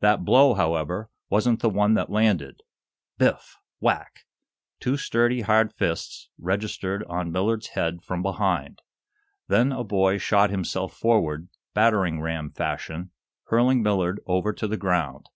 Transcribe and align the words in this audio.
That 0.00 0.26
blow, 0.26 0.52
however, 0.52 1.08
wasn't 1.30 1.62
the 1.62 1.70
one 1.70 1.94
that 1.94 2.10
landed. 2.10 2.60
Biff! 3.16 3.56
whack! 3.80 4.26
Two 4.78 4.98
sturdy, 4.98 5.40
hard 5.40 5.72
fists 5.72 6.28
registered 6.36 7.02
on 7.04 7.32
Millard's 7.32 7.68
head 7.68 8.02
from 8.02 8.20
behind. 8.20 8.82
Then 9.48 9.72
a 9.72 9.82
boy 9.82 10.18
shot 10.18 10.50
himself 10.50 10.92
forward, 10.94 11.48
battering 11.72 12.20
ram 12.20 12.50
fashion, 12.50 13.10
hurling 13.44 13.82
Millard 13.82 14.20
over 14.26 14.52
to 14.52 14.68
the 14.68 14.76
ground. 14.76 15.28